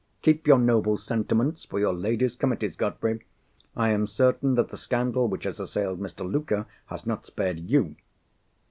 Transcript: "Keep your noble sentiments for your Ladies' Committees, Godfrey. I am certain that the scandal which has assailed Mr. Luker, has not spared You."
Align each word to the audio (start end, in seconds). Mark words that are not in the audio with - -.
"Keep 0.23 0.47
your 0.47 0.57
noble 0.57 0.97
sentiments 0.97 1.63
for 1.63 1.79
your 1.79 1.93
Ladies' 1.93 2.35
Committees, 2.35 2.75
Godfrey. 2.75 3.21
I 3.77 3.89
am 3.91 4.07
certain 4.07 4.55
that 4.55 4.69
the 4.69 4.75
scandal 4.75 5.27
which 5.27 5.43
has 5.43 5.59
assailed 5.59 5.99
Mr. 5.99 6.27
Luker, 6.27 6.65
has 6.87 7.05
not 7.05 7.27
spared 7.27 7.59
You." 7.59 7.95